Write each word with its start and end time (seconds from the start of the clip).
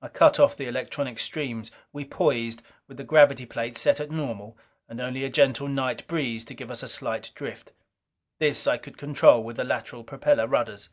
I 0.00 0.06
cut 0.06 0.38
off 0.38 0.56
the 0.56 0.68
electronic 0.68 1.18
streams. 1.18 1.72
We 1.92 2.04
poised, 2.04 2.62
with 2.86 2.98
the 2.98 3.02
gravity 3.02 3.46
plates 3.46 3.80
set 3.80 3.98
at 3.98 4.12
normal, 4.12 4.56
and 4.88 5.00
only 5.00 5.24
a 5.24 5.28
gentle 5.28 5.66
night 5.66 6.06
breeze 6.06 6.44
to 6.44 6.54
give 6.54 6.70
us 6.70 6.84
a 6.84 6.88
slight 6.88 7.26
side 7.26 7.34
drift. 7.34 7.72
This 8.38 8.68
I 8.68 8.78
could 8.78 8.96
control 8.96 9.42
with 9.42 9.56
the 9.56 9.64
lateral 9.64 10.04
propeller 10.04 10.46
rudders. 10.46 10.88